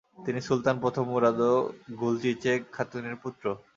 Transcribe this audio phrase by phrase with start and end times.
[0.25, 1.53] তিনি সুলতান প্রথম মুরাদ ও
[1.99, 3.45] গুলচিচেক খাতুনের পুত্র।